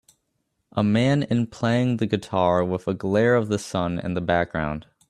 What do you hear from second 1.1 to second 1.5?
in